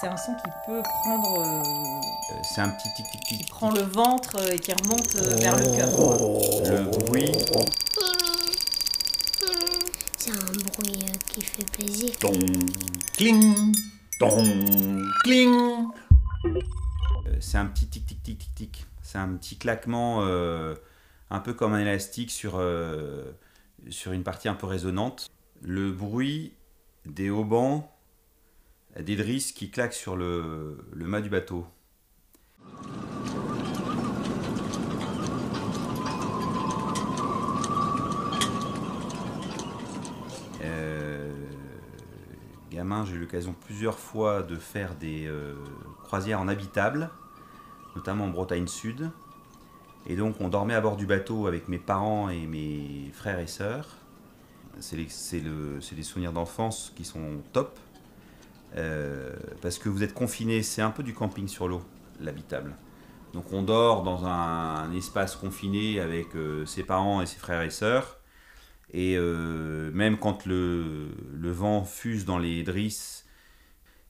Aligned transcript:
C'est 0.00 0.06
un 0.06 0.16
son 0.16 0.34
qui 0.34 0.50
peut 0.66 0.82
prendre. 0.82 1.40
euh, 1.40 1.62
Euh, 1.62 2.40
C'est 2.42 2.60
un 2.60 2.68
petit 2.70 2.88
tic 2.94 3.06
tic 3.10 3.20
tic. 3.22 3.38
qui 3.38 3.44
prend 3.50 3.70
le 3.70 3.82
ventre 3.82 4.36
euh, 4.38 4.52
et 4.52 4.58
qui 4.58 4.72
remonte 4.72 5.14
euh, 5.16 5.36
vers 5.36 5.56
le 5.56 5.64
cœur. 5.76 5.88
Le 6.70 6.84
bruit. 7.06 7.32
C'est 10.16 10.30
un 10.30 10.34
bruit 10.34 11.04
euh, 11.04 11.12
qui 11.28 11.40
fait 11.42 11.70
plaisir. 11.72 12.10
Ton, 12.18 12.32
cling, 13.14 13.74
ton, 14.18 14.36
cling. 15.24 15.86
C'est 17.40 17.58
un 17.58 17.66
petit 17.66 17.86
tic 17.86 18.06
tic 18.06 18.22
tic 18.22 18.38
tic 18.38 18.54
tic. 18.54 18.86
C'est 19.02 19.18
un 19.18 19.28
petit 19.34 19.56
claquement, 19.58 20.18
euh, 20.22 20.74
un 21.30 21.40
peu 21.40 21.52
comme 21.52 21.74
un 21.74 21.80
élastique 21.80 22.30
sur, 22.30 22.52
euh, 22.56 23.24
sur 23.88 24.12
une 24.12 24.22
partie 24.22 24.48
un 24.48 24.54
peu 24.54 24.66
résonante. 24.66 25.28
Le 25.62 25.90
bruit 25.90 26.52
des 27.06 27.28
haubans, 27.28 27.90
des 28.98 29.16
drisses 29.16 29.52
qui 29.52 29.70
claquent 29.70 29.94
sur 29.94 30.16
le, 30.16 30.78
mât 30.94 31.20
du 31.20 31.28
bateau. 31.28 31.66
Euh, 40.62 41.32
gamin, 42.70 43.04
j'ai 43.04 43.14
eu 43.14 43.20
l'occasion 43.20 43.54
plusieurs 43.66 43.98
fois 43.98 44.42
de 44.42 44.56
faire 44.56 44.94
des 44.96 45.26
euh, 45.26 45.54
croisières 46.02 46.40
en 46.40 46.48
habitable, 46.48 47.10
notamment 47.94 48.24
en 48.24 48.30
Bretagne 48.30 48.66
Sud. 48.66 49.10
Et 50.06 50.16
donc 50.16 50.40
on 50.40 50.48
dormait 50.48 50.74
à 50.74 50.80
bord 50.80 50.96
du 50.96 51.06
bateau 51.06 51.46
avec 51.46 51.68
mes 51.68 51.78
parents 51.78 52.28
et 52.30 52.46
mes 52.46 53.10
frères 53.12 53.38
et 53.38 53.46
sœurs. 53.46 53.96
C'est 54.78 54.96
des 54.96 56.02
souvenirs 56.02 56.32
d'enfance 56.32 56.92
qui 56.96 57.04
sont 57.04 57.42
top. 57.52 57.78
Euh, 58.76 59.34
parce 59.62 59.78
que 59.78 59.88
vous 59.88 60.02
êtes 60.02 60.14
confinés, 60.14 60.62
c'est 60.62 60.82
un 60.82 60.90
peu 60.90 61.02
du 61.02 61.14
camping 61.14 61.48
sur 61.48 61.68
l'eau, 61.68 61.82
l'habitable. 62.20 62.76
Donc 63.32 63.52
on 63.52 63.62
dort 63.62 64.02
dans 64.02 64.26
un, 64.26 64.92
espace 64.92 65.36
confiné 65.36 66.00
avec 66.00 66.34
euh, 66.34 66.66
ses 66.66 66.82
parents 66.82 67.22
et 67.22 67.26
ses 67.26 67.38
frères 67.38 67.62
et 67.62 67.70
sœurs. 67.70 68.18
Et 68.92 69.16
euh, 69.16 69.90
même 69.92 70.18
quand 70.18 70.46
le, 70.46 71.10
vent 71.42 71.84
fuse 71.84 72.24
dans 72.24 72.38
les 72.38 72.62
drisses 72.64 73.26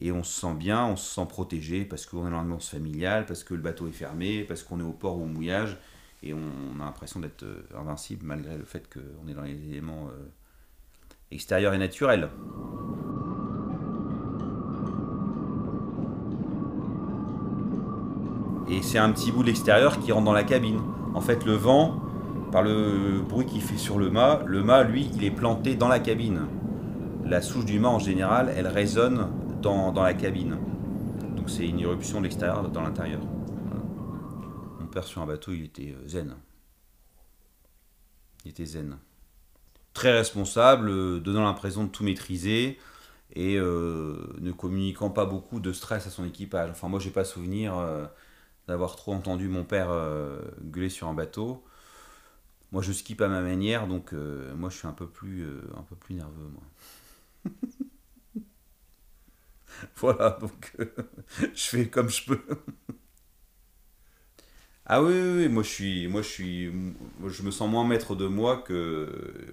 et 0.00 0.10
on 0.12 0.22
se 0.22 0.40
sent 0.40 0.54
bien, 0.54 0.86
on 0.86 0.96
se 0.96 1.14
sent 1.14 1.26
protégé 1.28 1.84
parce 1.84 2.06
qu'on 2.06 2.26
est 2.26 2.30
dans 2.30 2.38
l'ambiance 2.38 2.70
familiale, 2.70 3.26
parce 3.26 3.44
que 3.44 3.54
le 3.54 3.60
bateau 3.60 3.86
est 3.86 3.92
fermé, 3.92 4.44
parce 4.44 4.62
qu'on 4.62 4.80
est 4.80 4.84
au 4.84 4.92
port 4.92 5.18
ou 5.18 5.24
au 5.24 5.26
mouillage 5.26 5.78
et 6.22 6.34
on, 6.34 6.80
a 6.80 6.84
l'impression 6.84 7.20
d'être 7.20 7.44
invincible 7.76 8.24
malgré 8.24 8.56
le 8.56 8.64
fait 8.64 8.88
qu'on 8.92 9.28
est 9.28 9.34
dans 9.34 9.42
les 9.42 9.62
éléments 9.68 10.08
extérieurs 11.30 11.74
et 11.74 11.78
naturels. 11.78 12.30
Et 18.72 18.80
c'est 18.80 18.96
un 18.96 19.12
petit 19.12 19.30
bout 19.30 19.42
de 19.42 19.48
l'extérieur 19.48 20.00
qui 20.00 20.12
rentre 20.12 20.24
dans 20.24 20.32
la 20.32 20.44
cabine. 20.44 20.80
En 21.14 21.20
fait, 21.20 21.44
le 21.44 21.52
vent, 21.52 22.00
par 22.50 22.62
le 22.62 23.20
bruit 23.20 23.44
qu'il 23.44 23.60
fait 23.60 23.76
sur 23.76 23.98
le 23.98 24.08
mât, 24.08 24.42
le 24.46 24.62
mât, 24.62 24.82
lui, 24.82 25.10
il 25.14 25.24
est 25.24 25.30
planté 25.30 25.74
dans 25.74 25.88
la 25.88 26.00
cabine. 26.00 26.46
La 27.26 27.42
souche 27.42 27.66
du 27.66 27.78
mât, 27.78 27.90
en 27.90 27.98
général, 27.98 28.50
elle 28.56 28.66
résonne 28.66 29.28
dans, 29.60 29.92
dans 29.92 30.02
la 30.02 30.14
cabine. 30.14 30.56
Donc 31.36 31.50
c'est 31.50 31.68
une 31.68 31.80
éruption 31.80 32.20
de 32.20 32.24
l'extérieur 32.24 32.66
dans 32.70 32.80
l'intérieur. 32.80 33.20
Voilà. 33.66 33.84
Mon 34.80 34.86
père 34.86 35.04
sur 35.04 35.20
un 35.20 35.26
bateau, 35.26 35.52
il 35.52 35.64
était 35.64 35.94
euh, 35.94 36.08
zen. 36.08 36.34
Il 38.46 38.52
était 38.52 38.64
zen. 38.64 38.96
Très 39.92 40.12
responsable, 40.12 40.88
euh, 40.88 41.20
donnant 41.20 41.44
l'impression 41.44 41.84
de 41.84 41.90
tout 41.90 42.04
maîtriser 42.04 42.78
et 43.34 43.58
euh, 43.58 44.34
ne 44.40 44.50
communiquant 44.50 45.10
pas 45.10 45.26
beaucoup 45.26 45.60
de 45.60 45.74
stress 45.74 46.06
à 46.06 46.10
son 46.10 46.24
équipage. 46.24 46.70
Enfin, 46.70 46.88
moi, 46.88 47.00
j'ai 47.00 47.10
pas 47.10 47.24
souvenir 47.24 47.74
d'avoir 48.68 48.96
trop 48.96 49.12
entendu 49.14 49.48
mon 49.48 49.64
père 49.64 49.90
euh, 49.90 50.40
gueuler 50.62 50.88
sur 50.88 51.08
un 51.08 51.14
bateau. 51.14 51.64
Moi, 52.72 52.82
je 52.82 52.92
skip 52.92 53.20
à 53.20 53.28
ma 53.28 53.40
manière, 53.42 53.86
donc 53.86 54.12
euh, 54.14 54.54
moi, 54.54 54.70
je 54.70 54.78
suis 54.78 54.86
un 54.88 54.92
peu 54.92 55.06
plus, 55.06 55.42
euh, 55.42 55.60
un 55.76 55.82
peu 55.82 55.94
plus 55.94 56.14
nerveux, 56.14 56.48
moi. 56.52 56.62
voilà, 59.96 60.38
donc 60.40 60.74
je 61.54 61.62
fais 61.64 61.88
comme 61.88 62.08
je 62.08 62.24
peux. 62.26 62.40
ah 64.86 65.02
oui, 65.02 65.12
oui, 65.12 65.36
oui, 65.44 65.48
moi, 65.48 65.62
je 65.62 65.68
suis, 65.68 66.08
moi, 66.08 66.22
je 66.22 66.28
suis, 66.28 66.70
me 66.70 67.50
sens 67.50 67.70
moins 67.70 67.86
maître 67.86 68.14
de 68.14 68.26
moi 68.26 68.62
que 68.62 69.50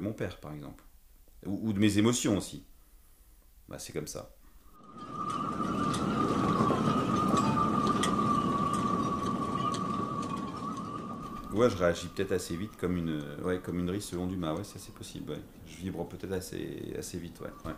mon 0.00 0.12
père, 0.12 0.38
par 0.40 0.52
exemple, 0.52 0.84
ou, 1.46 1.68
ou 1.68 1.72
de 1.72 1.78
mes 1.78 1.98
émotions 1.98 2.36
aussi. 2.38 2.64
Bah, 3.68 3.78
c'est 3.78 3.92
comme 3.92 4.06
ça. 4.06 4.30
Ouais, 11.52 11.68
je 11.68 11.76
réagis 11.76 12.08
peut-être 12.08 12.32
assez 12.32 12.56
vite 12.56 12.76
comme 12.78 12.96
une, 12.96 13.22
ouais, 13.44 13.60
comme 13.60 13.78
une 13.78 13.86
drisse 13.86 14.06
selon 14.06 14.26
du 14.26 14.36
mât. 14.36 14.54
Ouais, 14.54 14.64
ça 14.64 14.78
c'est 14.78 14.94
possible. 14.94 15.36
Je 15.66 15.76
vibre 15.76 16.06
peut-être 16.08 16.32
assez, 16.32 16.94
assez 16.98 17.18
vite. 17.18 17.40
Ouais. 17.40 17.72